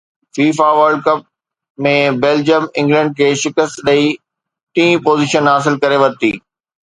[0.35, 1.19] FIFA world cup
[1.87, 1.91] ۾
[2.23, 4.09] Belgium England کي شڪست ڏئي
[4.75, 6.31] ٽئين پوزيشن حاصل ڪري ورتي